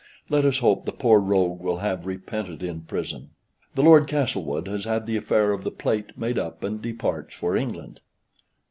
[0.29, 3.29] Let us hope the poor rogue will have repented in prison.
[3.75, 7.55] "(The Lord Castlewood) has had the affair of the plate made up, and departs for
[7.55, 7.99] England.